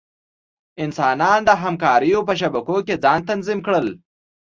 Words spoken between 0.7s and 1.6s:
انسانان د